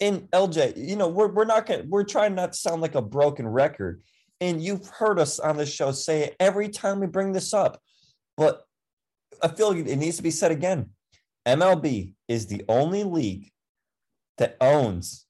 [0.00, 3.02] And LJ, you know, we're we're not gonna we're trying not to sound like a
[3.02, 4.02] broken record.
[4.40, 7.80] And you've heard us on this show say it every time we bring this up.
[8.36, 8.62] But
[9.42, 10.90] I feel like it needs to be said again.
[11.46, 13.50] MLB is the only league
[14.38, 15.26] that owns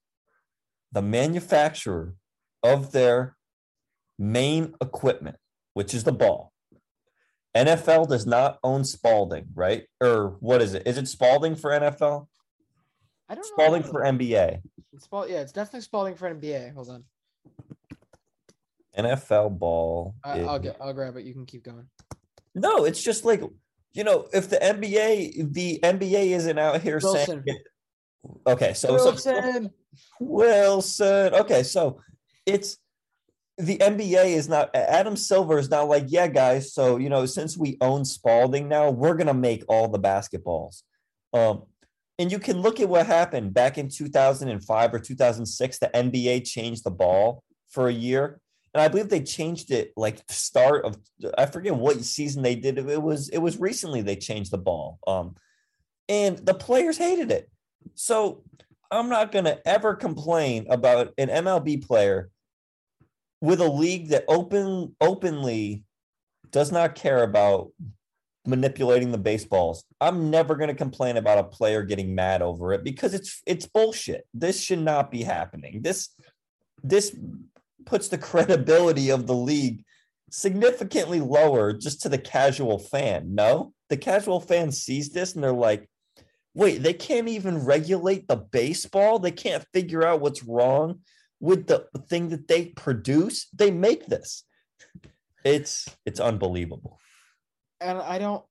[0.92, 2.14] the manufacturer
[2.62, 3.36] of their
[4.18, 5.36] main equipment,
[5.74, 6.52] which is the ball.
[7.54, 9.84] NFL does not own Spalding, right?
[10.00, 10.86] Or what is it?
[10.86, 12.26] Is it Spalding for NFL?
[13.28, 13.88] I don't Spalding know.
[13.88, 14.61] for NBA.
[14.98, 16.74] Spal- yeah, it's definitely Spalding for NBA.
[16.74, 17.04] Hold on.
[18.96, 20.14] NFL ball.
[20.24, 20.76] I, I'll get.
[20.80, 21.24] I'll grab it.
[21.24, 21.86] You can keep going.
[22.54, 23.42] No, it's just like
[23.97, 27.42] you know, if the NBA, the NBA isn't out here Wilson.
[27.47, 27.59] saying,
[28.47, 29.70] okay, so, so Wilson.
[30.20, 31.34] Wilson.
[31.34, 32.01] Okay, so
[32.44, 32.76] it's
[33.59, 36.74] the NBA is not Adam Silver is not like, yeah, guys.
[36.74, 40.82] So you know, since we own Spalding now, we're gonna make all the basketballs.
[41.32, 41.62] Um,
[42.18, 45.78] and you can look at what happened back in 2005 or 2006.
[45.78, 48.40] The NBA changed the ball for a year,
[48.76, 50.98] and I believe they changed it like the start of
[51.38, 52.76] I forget what season they did.
[52.76, 54.98] It was it was recently they changed the ball.
[55.06, 55.34] Um,
[56.10, 57.50] and the players hated it.
[57.94, 58.44] So
[58.90, 62.28] I'm not going to ever complain about an MLB player
[63.40, 65.84] with a league that open openly
[66.50, 67.70] does not care about
[68.46, 69.84] manipulating the baseballs.
[70.02, 73.64] I'm never going to complain about a player getting mad over it because it's it's
[73.64, 74.26] bullshit.
[74.34, 75.80] This should not be happening.
[75.80, 76.10] This
[76.82, 77.16] this
[77.87, 79.84] puts the credibility of the league
[80.30, 83.34] significantly lower just to the casual fan.
[83.34, 85.89] No, the casual fan sees this and they're like,
[86.55, 89.18] wait, they can't even regulate the baseball.
[89.18, 91.01] They can't figure out what's wrong
[91.39, 93.49] with the thing that they produce.
[93.55, 94.45] They make this.
[95.45, 96.99] It's it's unbelievable.
[97.80, 98.45] and I don't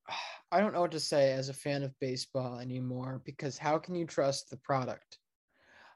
[0.51, 3.95] I don't know what to say as a fan of baseball anymore because how can
[3.95, 5.17] you trust the product?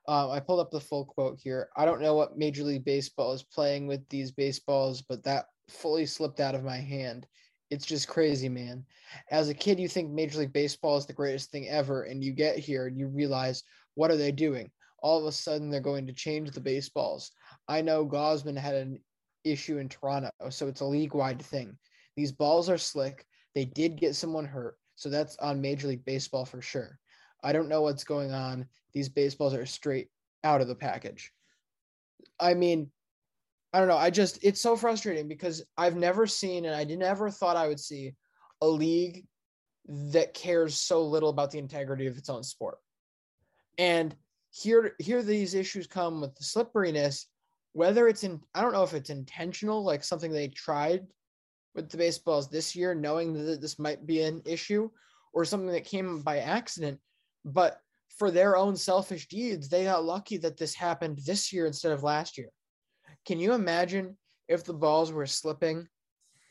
[0.10, 1.70] Uh, I pulled up the full quote here.
[1.78, 6.08] I don't know what Major League Baseball is playing with these baseballs, but that fully
[6.08, 7.28] slipped out of my hand.
[7.70, 8.84] It's just crazy, man.
[9.30, 12.32] As a kid, you think Major League Baseball is the greatest thing ever, and you
[12.32, 13.62] get here and you realize
[13.94, 14.72] what are they doing?
[15.04, 17.30] All of a sudden, they're going to change the baseballs.
[17.68, 19.00] I know Gausman had an
[19.44, 21.78] issue in Toronto, so it's a league-wide thing.
[22.16, 23.28] These balls are slick.
[23.54, 26.98] They did get someone hurt, so that's on Major League Baseball for sure.
[27.44, 28.66] I don't know what's going on.
[28.94, 30.10] These baseballs are straight
[30.44, 31.32] out of the package.
[32.40, 32.92] I mean,
[33.74, 33.98] I don't know.
[33.98, 37.80] I just it's so frustrating because I've never seen and I never thought I would
[37.80, 38.16] see
[38.62, 39.26] a league
[39.88, 42.78] that cares so little about the integrity of its own sport.
[43.78, 44.16] And
[44.52, 47.28] here here these issues come with the slipperiness
[47.74, 51.06] whether it's in I don't know if it's intentional like something they tried
[51.76, 54.90] with the baseballs this year knowing that this might be an issue
[55.34, 57.00] or something that came by accident
[57.46, 57.82] but
[58.18, 62.04] for their own selfish deeds they got lucky that this happened this year instead of
[62.04, 62.50] last year
[63.26, 64.18] can you imagine
[64.48, 65.88] if the balls were slipping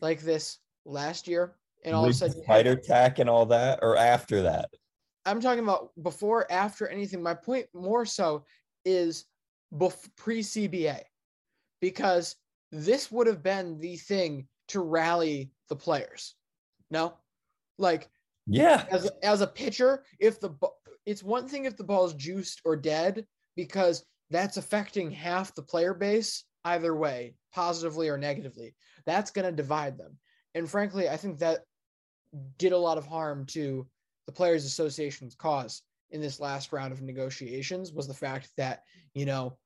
[0.01, 3.97] like this last year and all of a sudden spider tack and all that, or
[3.97, 4.71] after that.
[5.27, 7.23] I'm talking about before, after anything.
[7.23, 8.45] My point more so
[8.85, 9.27] is
[9.75, 11.01] bef- pre CBA,
[11.81, 12.37] because
[12.73, 16.35] this would have been the thing to rally the players.
[16.91, 17.15] No,
[17.79, 18.09] like
[18.49, 18.85] Yeah.
[18.91, 20.51] as a, as a pitcher, if the
[21.07, 23.25] it's one thing if the ball's juiced or dead
[23.57, 28.75] because that's affecting half the player base either way, positively or negatively.
[29.07, 30.19] That's going to divide them.
[30.55, 31.61] And frankly, I think that
[32.59, 33.87] did a lot of harm to
[34.27, 38.83] the players association's cause in this last round of negotiations was the fact that,
[39.15, 39.57] you know,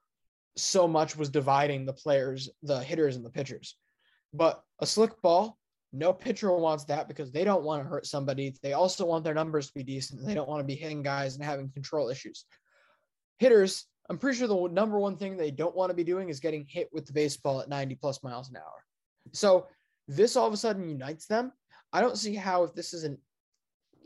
[0.56, 3.76] so much was dividing the players, the hitters and the pitchers.
[4.32, 5.58] But a slick ball,
[5.92, 8.54] no pitcher wants that because they don't want to hurt somebody.
[8.62, 10.24] They also want their numbers to be decent.
[10.24, 12.46] They don't want to be hitting guys and having control issues.
[13.38, 16.40] Hitters, I'm pretty sure the number one thing they don't want to be doing is
[16.40, 18.84] getting hit with the baseball at 90 plus miles an hour.
[19.32, 19.66] So
[20.08, 21.52] this all of a sudden unites them.
[21.92, 23.18] I don't see how if this isn't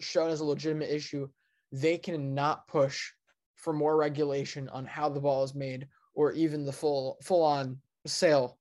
[0.01, 1.28] shown as a legitimate issue,
[1.72, 3.12] they can not push
[3.55, 7.78] for more regulation on how the ball is made or even the full full on
[8.07, 8.59] sale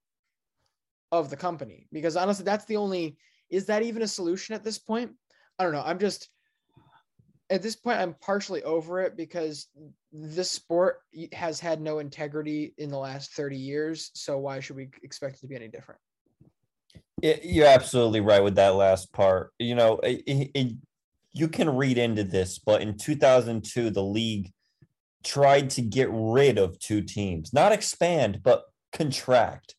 [1.11, 1.87] of the company.
[1.91, 3.17] Because honestly, that's the only
[3.49, 5.11] is that even a solution at this point?
[5.59, 5.83] I don't know.
[5.85, 6.29] I'm just
[7.49, 9.67] at this point I'm partially over it because
[10.11, 11.01] this sport
[11.33, 14.11] has had no integrity in the last 30 years.
[14.13, 15.99] So why should we expect it to be any different?
[17.21, 19.51] It, you're absolutely right with that last part.
[19.59, 20.75] You know, it, it,
[21.33, 24.51] you can read into this, but in 2002, the league
[25.23, 29.74] tried to get rid of two teams, not expand, but contract,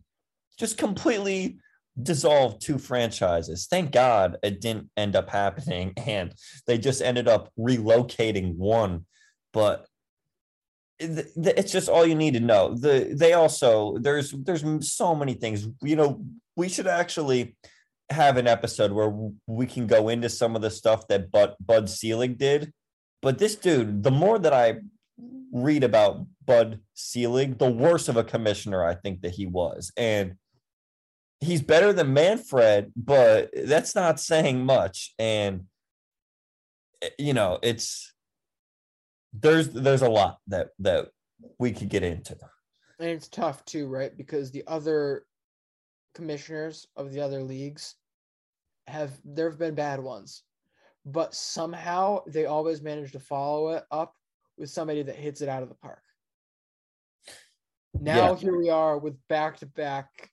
[0.59, 1.59] just completely
[2.01, 3.67] dissolved two franchises.
[3.71, 6.35] Thank God it didn't end up happening, and
[6.67, 9.07] they just ended up relocating one.
[9.53, 9.87] but
[10.99, 12.75] it's just all you need to know.
[12.75, 15.69] The they also there's there's so many things.
[15.83, 16.25] You know,
[16.57, 17.55] we should actually
[18.09, 19.13] have an episode where
[19.47, 22.73] we can go into some of the stuff that Bud Bud Selig did.
[23.21, 24.77] But this dude, the more that I
[25.53, 29.93] read about Bud Selig, the worse of a commissioner I think that he was.
[29.97, 30.37] And
[31.41, 35.15] he's better than Manfred, but that's not saying much.
[35.19, 35.65] And
[37.03, 38.13] eh, you know, it's
[39.33, 41.09] there's there's a lot that that
[41.59, 42.37] we could get into.
[42.99, 44.17] And it's tough too, right?
[44.17, 45.27] Because the other
[46.15, 47.95] commissioners of the other leagues
[48.87, 50.43] have there have been bad ones,
[51.05, 54.15] but somehow they always manage to follow it up
[54.57, 56.03] with somebody that hits it out of the park.
[58.01, 58.37] Now Yeah.
[58.37, 60.31] here we are with back to back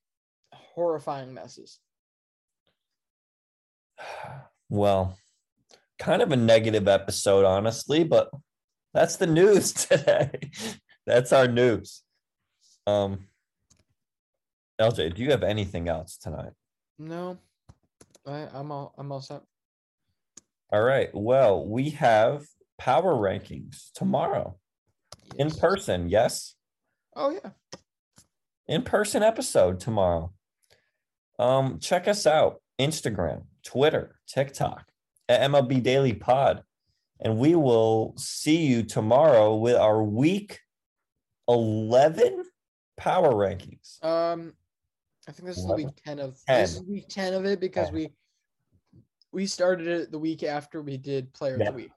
[0.74, 1.80] horrifying messes.
[4.70, 5.16] Well,
[6.00, 8.32] kind of a negative episode, honestly, but
[8.92, 10.50] that's the news today.
[11.06, 12.02] that's our news.
[12.88, 13.28] Um,
[14.82, 16.54] LJ, do you have anything else tonight?
[16.98, 17.38] No,
[18.26, 19.42] I, I'm all I'm all set.
[20.72, 21.10] All right.
[21.14, 22.46] Well, we have
[22.80, 24.58] power rankings tomorrow
[25.38, 26.10] in person.
[26.10, 26.56] Yes,
[27.16, 27.52] Oh yeah.
[28.68, 30.34] in person episode tomorrow.
[31.44, 34.86] Um, check us out Instagram, Twitter, TikTok
[35.28, 36.64] at MLB Daily Pod,
[37.20, 40.62] and we will see you tomorrow with our week
[41.50, 42.46] eleven
[42.96, 44.02] power rankings.
[44.02, 44.54] Um,
[45.28, 46.62] I think this is the week ten of 10.
[46.62, 47.96] this is week ten of it because Ten.
[47.96, 48.10] we
[49.34, 51.92] we started it the week after we did Player of the Week,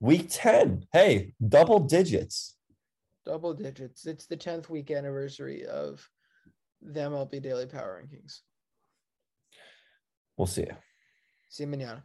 [0.00, 0.84] Week ten.
[0.92, 2.56] Hey, double digits.
[3.24, 4.04] double digits.
[4.06, 6.06] It's the tenth week anniversary of
[6.84, 8.40] the MLB Daily Power Rankings.
[10.36, 10.76] We'll see you.
[11.48, 12.04] See you manana.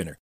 [0.01, 0.17] winner.